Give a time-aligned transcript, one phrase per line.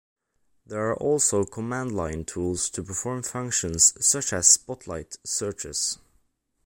[0.65, 5.99] There are also command-line tools to perform functions such as Spotlight searches.